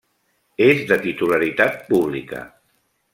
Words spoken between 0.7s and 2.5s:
de titularitat pública.